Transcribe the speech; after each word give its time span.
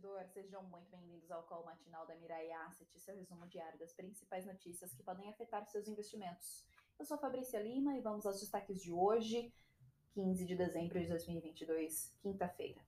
investidor, 0.00 0.26
sejam 0.32 0.62
muito 0.62 0.90
bem-vindos 0.90 1.30
ao 1.30 1.42
call 1.42 1.62
matinal 1.62 2.06
da 2.06 2.14
Mirai 2.14 2.50
Asset, 2.52 2.98
seu 2.98 3.14
resumo 3.14 3.46
diário 3.46 3.78
das 3.78 3.92
principais 3.92 4.46
notícias 4.46 4.94
que 4.94 5.02
podem 5.02 5.28
afetar 5.28 5.66
seus 5.66 5.86
investimentos. 5.88 6.64
Eu 6.98 7.04
sou 7.04 7.18
Fabrícia 7.18 7.60
Lima 7.60 7.94
e 7.94 8.00
vamos 8.00 8.24
aos 8.24 8.40
destaques 8.40 8.80
de 8.80 8.90
hoje, 8.90 9.52
15 10.14 10.46
de 10.46 10.56
dezembro 10.56 10.98
de 10.98 11.06
2022, 11.06 12.16
quinta-feira. 12.22 12.80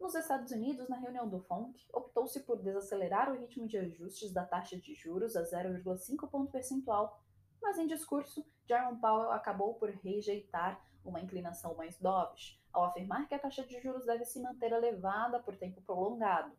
Nos 0.00 0.14
Estados 0.14 0.50
Unidos, 0.52 0.88
na 0.88 0.96
reunião 0.96 1.28
do 1.28 1.38
FONC, 1.38 1.78
optou-se 1.92 2.40
por 2.40 2.62
desacelerar 2.62 3.30
o 3.30 3.38
ritmo 3.38 3.68
de 3.68 3.76
ajustes 3.76 4.32
da 4.32 4.46
taxa 4.46 4.78
de 4.78 4.94
juros 4.94 5.36
a 5.36 5.42
0,5 5.42 6.30
ponto 6.30 6.50
percentual, 6.50 7.22
mas 7.60 7.78
em 7.78 7.86
discurso, 7.86 8.42
Jerome 8.66 8.98
Powell 9.00 9.32
acabou 9.32 9.74
por 9.74 9.90
rejeitar 9.90 10.82
uma 11.04 11.20
inclinação 11.20 11.74
mais 11.74 11.98
dovish, 11.98 12.60
ao 12.72 12.84
afirmar 12.84 13.26
que 13.26 13.34
a 13.34 13.38
taxa 13.38 13.64
de 13.64 13.80
juros 13.80 14.06
deve 14.06 14.24
se 14.24 14.40
manter 14.40 14.72
elevada 14.72 15.40
por 15.40 15.56
tempo 15.56 15.80
prolongado. 15.82 16.52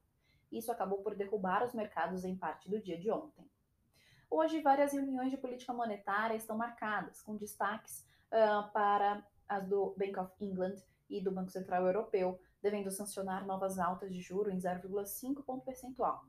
Isso 0.52 0.72
acabou 0.72 1.00
por 1.00 1.16
derrubar 1.16 1.64
os 1.64 1.74
mercados 1.74 2.24
em 2.24 2.36
parte 2.36 2.70
do 2.70 2.80
dia 2.80 2.98
de 2.98 3.10
ontem. 3.10 3.50
Hoje, 4.30 4.62
várias 4.62 4.94
reuniões 4.94 5.32
de 5.32 5.38
política 5.38 5.74
monetária 5.74 6.36
estão 6.36 6.58
marcadas, 6.58 7.22
com 7.22 7.36
destaques 7.36 8.06
uh, 8.32 8.72
para 8.72 9.26
as 9.48 9.68
do 9.68 9.94
Bank 9.98 10.18
of 10.20 10.32
England 10.44 10.76
e 11.10 11.22
do 11.22 11.32
Banco 11.32 11.52
Central 11.52 11.86
Europeu, 11.86 12.40
devendo 12.62 12.90
sancionar 12.90 13.46
novas 13.46 13.78
altas 13.78 14.14
de 14.14 14.22
juros 14.22 14.54
em 14.54 14.58
0,5 14.58 15.44
ponto 15.44 15.64
percentual. 15.64 16.26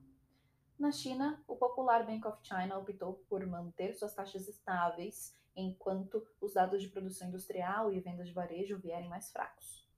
Na 0.78 0.90
China, 0.90 1.42
o 1.46 1.56
popular 1.56 2.04
Bank 2.04 2.26
of 2.26 2.38
China 2.42 2.78
optou 2.78 3.24
por 3.28 3.46
manter 3.46 3.94
suas 3.94 4.14
taxas 4.14 4.48
estáveis 4.48 5.34
enquanto 5.56 6.26
os 6.40 6.54
dados 6.54 6.82
de 6.82 6.88
produção 6.88 7.28
industrial 7.28 7.92
e 7.92 8.00
vendas 8.00 8.28
de 8.28 8.34
varejo 8.34 8.78
vierem 8.78 9.08
mais 9.08 9.30
fracos. 9.30 9.88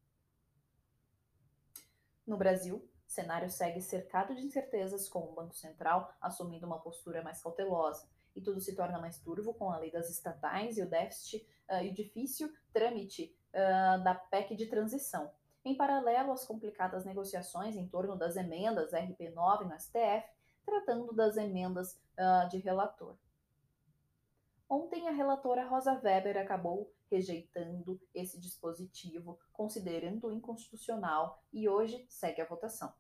No 2.27 2.36
Brasil, 2.36 2.77
o 3.06 3.11
cenário 3.11 3.48
segue 3.48 3.81
cercado 3.81 4.34
de 4.34 4.44
incertezas, 4.44 5.08
com 5.08 5.20
o 5.20 5.33
Banco 5.33 5.55
Central 5.55 6.12
assumindo 6.20 6.66
uma 6.66 6.81
postura 6.81 7.22
mais 7.22 7.41
cautelosa, 7.41 8.08
e 8.34 8.41
tudo 8.41 8.61
se 8.61 8.75
torna 8.75 8.98
mais 8.98 9.19
turvo 9.19 9.55
com 9.55 9.70
a 9.70 9.78
lei 9.78 9.91
das 9.91 10.11
estatais 10.11 10.77
e 10.77 10.83
o 10.83 10.91
déficit 10.91 11.47
uh, 11.70 11.83
e 11.83 11.91
o 11.91 11.94
difícil 11.94 12.53
trâmite 12.72 13.34
uh, 13.55 14.03
da 14.03 14.14
PEC 14.14 14.55
de 14.55 14.66
transição. 14.66 15.31
Em 15.64 15.77
paralelo 15.77 16.33
às 16.33 16.44
complicadas 16.44 17.05
negociações 17.05 17.77
em 17.77 17.88
torno 17.88 18.16
das 18.16 18.36
emendas 18.36 18.92
RP9 18.92 19.64
no 19.64 19.81
STF, 19.81 20.28
tratando 20.64 21.12
das 21.12 21.36
emendas 21.36 21.98
uh, 22.19 22.48
de 22.50 22.59
relator. 22.59 23.16
Ontem, 24.69 25.06
a 25.06 25.12
relatora 25.12 25.67
Rosa 25.67 26.00
Weber 26.03 26.36
acabou 26.36 26.92
rejeitando 27.09 28.00
esse 28.12 28.39
dispositivo, 28.41 29.39
considerando 29.53 30.33
inconstitucional, 30.33 31.41
e 31.53 31.69
hoje 31.69 32.05
segue 32.09 32.41
a 32.41 32.47
votação. 32.47 32.92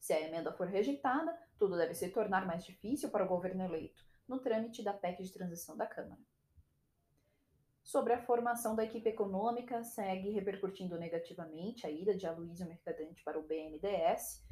Se 0.00 0.12
a 0.12 0.20
emenda 0.20 0.52
for 0.52 0.66
rejeitada, 0.66 1.38
tudo 1.56 1.76
deve 1.76 1.94
se 1.94 2.08
tornar 2.08 2.44
mais 2.44 2.64
difícil 2.64 3.08
para 3.08 3.24
o 3.24 3.28
governo 3.28 3.62
eleito 3.62 4.04
no 4.26 4.40
trâmite 4.40 4.82
da 4.82 4.92
PEC 4.92 5.22
de 5.22 5.32
transição 5.32 5.76
da 5.76 5.86
Câmara. 5.86 6.20
Sobre 7.84 8.12
a 8.12 8.22
formação 8.22 8.74
da 8.74 8.84
equipe 8.84 9.08
econômica, 9.08 9.84
segue 9.84 10.30
repercutindo 10.30 10.98
negativamente 10.98 11.86
a 11.86 11.90
ida 11.90 12.16
de 12.16 12.26
Aloysio 12.26 12.66
Mercadante 12.66 13.22
para 13.22 13.38
o 13.38 13.42
BNDES, 13.42 14.42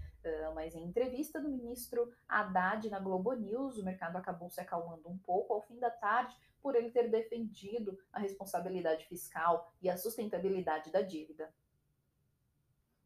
mas 0.54 0.74
em 0.74 0.84
entrevista 0.84 1.41
do 1.41 1.48
ministro 1.48 2.12
Haddad 2.28 2.88
na 2.91 3.00
Globo 3.00 3.32
News, 3.32 3.78
o 3.78 3.84
mercado 3.84 4.16
acabou 4.16 4.50
se 4.50 4.60
acalmando 4.60 5.08
um 5.08 5.18
pouco 5.18 5.54
ao 5.54 5.62
fim 5.62 5.78
da 5.78 5.91
tarde 5.91 6.36
por 6.62 6.75
ele 6.75 6.91
ter 6.91 7.08
defendido 7.11 7.98
a 8.12 8.19
responsabilidade 8.19 9.06
fiscal 9.06 9.72
e 9.80 9.89
a 9.89 9.97
sustentabilidade 9.97 10.91
da 10.91 11.03
dívida. 11.03 11.53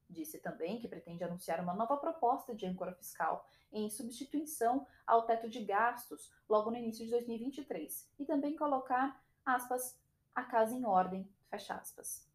Disse 0.09 0.39
também 0.39 0.79
que 0.79 0.89
pretende 0.89 1.25
anunciar 1.25 1.61
uma 1.61 1.75
nova 1.75 1.97
proposta 1.97 2.55
de 2.55 2.67
âncora 2.67 2.95
fiscal 2.95 3.49
em 3.73 3.91
substituição 3.91 4.87
ao 5.07 5.27
teto 5.27 5.49
de 5.49 5.65
gastos 5.65 6.33
logo 6.49 6.71
no 6.71 6.77
início 6.77 7.05
de 7.05 7.11
2023 7.11 8.11
e 8.19 8.25
também 8.25 8.55
colocar, 8.55 9.23
aspas, 9.45 9.99
a 10.35 10.43
casa 10.43 10.75
em 10.75 10.85
ordem, 10.85 11.29
fecha 11.49 11.75
aspas. 11.75 12.29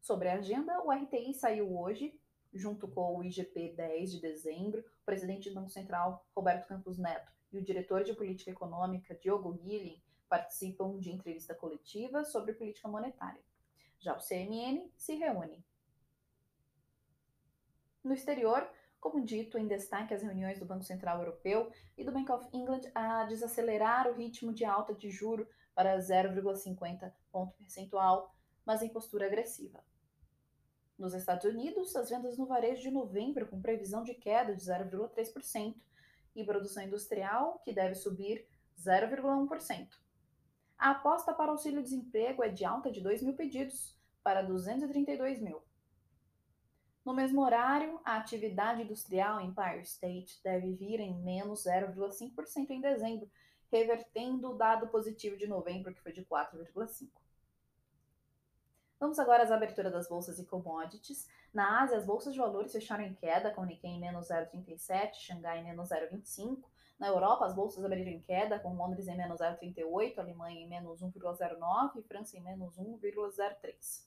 Sobre 0.00 0.28
a 0.28 0.34
agenda, 0.34 0.82
o 0.84 0.92
RTI 0.92 1.34
saiu 1.34 1.76
hoje 1.78 2.18
junto 2.56 2.88
com 2.88 3.16
o 3.16 3.24
IGP 3.24 3.74
10 3.76 4.12
de 4.12 4.20
dezembro, 4.20 4.80
o 4.80 5.04
presidente 5.04 5.48
do 5.48 5.54
Banco 5.54 5.70
Central, 5.70 6.26
Roberto 6.34 6.66
Campos 6.66 6.98
Neto, 6.98 7.30
e 7.52 7.58
o 7.58 7.62
diretor 7.62 8.02
de 8.02 8.14
política 8.14 8.50
econômica, 8.50 9.14
Diogo 9.14 9.52
Guilhem, 9.52 10.02
participam 10.28 10.98
de 10.98 11.10
entrevista 11.10 11.54
coletiva 11.54 12.24
sobre 12.24 12.54
política 12.54 12.88
monetária. 12.88 13.42
Já 13.98 14.16
o 14.16 14.20
CMN 14.20 14.90
se 14.96 15.14
reúne. 15.14 15.64
No 18.02 18.12
exterior, 18.12 18.68
como 19.00 19.24
dito, 19.24 19.58
em 19.58 19.66
destaque 19.66 20.14
as 20.14 20.22
reuniões 20.22 20.58
do 20.58 20.66
Banco 20.66 20.84
Central 20.84 21.18
Europeu 21.18 21.70
e 21.96 22.04
do 22.04 22.12
Bank 22.12 22.30
of 22.30 22.48
England 22.52 22.82
a 22.94 23.24
desacelerar 23.24 24.08
o 24.08 24.14
ritmo 24.14 24.52
de 24.52 24.64
alta 24.64 24.94
de 24.94 25.10
juro 25.10 25.48
para 25.74 25.98
0,50 25.98 27.12
ponto 27.30 27.56
percentual, 27.56 28.34
mas 28.64 28.82
em 28.82 28.88
postura 28.88 29.26
agressiva. 29.26 29.84
Nos 30.98 31.12
Estados 31.12 31.44
Unidos, 31.44 31.94
as 31.94 32.08
vendas 32.08 32.38
no 32.38 32.46
varejo 32.46 32.82
de 32.82 32.90
novembro 32.90 33.46
com 33.46 33.60
previsão 33.60 34.02
de 34.02 34.14
queda 34.14 34.54
de 34.54 34.62
0,3% 34.62 35.76
e 36.34 36.44
produção 36.44 36.82
industrial 36.82 37.60
que 37.64 37.72
deve 37.72 37.94
subir 37.94 38.46
0,1%. 38.78 39.88
A 40.78 40.90
aposta 40.90 41.32
para 41.32 41.50
auxílio-desemprego 41.50 42.44
é 42.44 42.48
de 42.48 42.64
alta 42.64 42.90
de 42.90 43.00
2 43.00 43.22
mil 43.22 43.34
pedidos 43.34 43.96
para 44.22 44.42
232 44.42 45.40
mil. 45.40 45.62
No 47.04 47.14
mesmo 47.14 47.40
horário, 47.40 48.00
a 48.04 48.16
atividade 48.16 48.82
industrial 48.82 49.40
em 49.40 49.48
Empire 49.48 49.82
State 49.82 50.40
deve 50.42 50.74
vir 50.74 50.98
em 51.00 51.14
menos 51.22 51.64
0,5% 51.64 52.70
em 52.70 52.80
dezembro, 52.80 53.30
revertendo 53.70 54.50
o 54.50 54.56
dado 54.56 54.88
positivo 54.88 55.36
de 55.36 55.46
novembro, 55.46 55.94
que 55.94 56.02
foi 56.02 56.12
de 56.12 56.24
4,5%. 56.24 57.08
Vamos 58.98 59.18
agora 59.18 59.42
às 59.42 59.50
aberturas 59.50 59.92
das 59.92 60.08
bolsas 60.08 60.38
e 60.38 60.44
commodities. 60.46 61.28
Na 61.52 61.82
Ásia, 61.82 61.98
as 61.98 62.06
bolsas 62.06 62.32
de 62.32 62.38
valores 62.38 62.72
fecharam 62.72 63.04
em 63.04 63.14
queda, 63.14 63.50
com 63.50 63.64
Nikkei 63.64 63.98
menos 63.98 64.28
0,37, 64.28 65.14
Xangai 65.16 65.62
menos 65.62 65.90
0,25. 65.90 66.62
Na 66.98 67.08
Europa, 67.08 67.44
as 67.44 67.54
bolsas 67.54 67.84
abriram 67.84 68.10
em 68.10 68.22
queda, 68.22 68.58
com 68.58 68.74
Londres 68.74 69.06
em 69.06 69.16
menos 69.16 69.40
0,38, 69.40 70.18
Alemanha 70.18 70.60
em 70.60 70.68
menos 70.68 71.02
1,09 71.02 71.98
e 71.98 72.02
França 72.02 72.38
em 72.38 72.40
menos 72.42 72.78
1,03. 72.78 74.06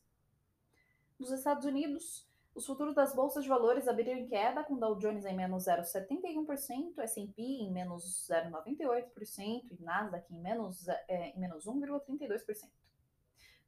Nos 1.20 1.32
Estados 1.32 1.66
Unidos, 1.66 2.28
os 2.56 2.66
futuros 2.66 2.96
das 2.96 3.14
bolsas 3.14 3.44
de 3.44 3.50
valores 3.50 3.88
abriram 3.88 4.18
em 4.18 4.28
queda, 4.28 4.64
com 4.64 4.76
Dow 4.76 4.96
Jones 4.98 5.24
em 5.26 5.36
menos 5.36 5.66
0,71%, 5.66 6.98
S&P 6.98 7.42
em 7.42 7.72
menos 7.72 8.28
0,98% 8.28 9.68
e 9.70 9.84
Nasdaq 9.84 10.34
em 10.34 10.40
menos, 10.40 10.88
é, 10.88 11.30
em 11.30 11.40
menos 11.40 11.66
1,32%. 11.68 12.70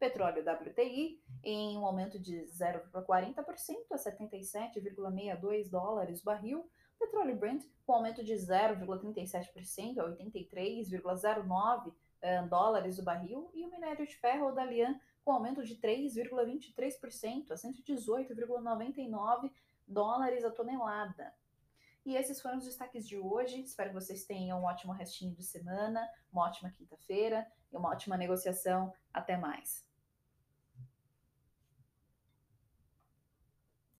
Petróleo 0.01 0.43
WTI 0.43 1.21
em 1.43 1.77
um 1.77 1.85
aumento 1.85 2.17
de 2.17 2.47
0,40% 2.47 3.85
a 3.91 3.97
77,62 3.97 5.69
dólares 5.69 6.23
barril. 6.23 6.67
Petróleo 6.97 7.37
Brent 7.37 7.63
com 7.85 7.93
aumento 7.93 8.23
de 8.23 8.33
0,37% 8.33 9.99
a 9.99 10.09
83,09 10.09 11.93
eh, 12.19 12.41
dólares 12.47 12.97
o 12.97 13.03
barril. 13.03 13.51
E 13.53 13.63
o 13.63 13.69
minério 13.69 14.07
de 14.07 14.15
ferro 14.15 14.51
Dalian 14.51 14.99
com 15.23 15.33
aumento 15.33 15.63
de 15.63 15.75
3,23% 15.75 17.51
a 17.51 17.55
118,99 17.55 19.51
dólares 19.87 20.43
a 20.43 20.49
tonelada. 20.49 21.31
E 22.03 22.15
esses 22.15 22.41
foram 22.41 22.57
os 22.57 22.65
destaques 22.65 23.07
de 23.07 23.19
hoje. 23.19 23.61
Espero 23.61 23.91
que 23.91 23.95
vocês 24.01 24.25
tenham 24.25 24.61
um 24.61 24.63
ótimo 24.63 24.93
restinho 24.93 25.35
de 25.35 25.43
semana, 25.43 26.09
uma 26.33 26.47
ótima 26.47 26.71
quinta-feira 26.71 27.45
e 27.71 27.77
uma 27.77 27.89
ótima 27.89 28.17
negociação. 28.17 28.91
Até 29.13 29.37
mais. 29.37 29.90